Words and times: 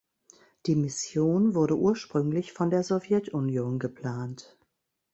Die 0.65 0.75
Mission 0.75 1.53
wurde 1.53 1.77
ursprünglich 1.77 2.53
von 2.53 2.71
der 2.71 2.83
Sowjetunion 2.83 3.77
geplant. 3.77 4.57